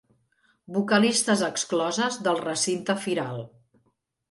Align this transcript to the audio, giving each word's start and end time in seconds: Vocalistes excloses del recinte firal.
Vocalistes 0.77 1.43
excloses 1.49 2.19
del 2.29 2.41
recinte 2.47 2.99
firal. 3.07 3.49